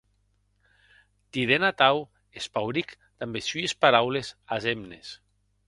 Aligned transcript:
Dident 1.37 1.65
atau, 1.67 2.01
espauric 2.41 2.97
damb 3.05 3.39
es 3.43 3.53
sues 3.55 3.79
paraules 3.85 4.35
as 4.59 4.69
hemnes. 4.73 5.17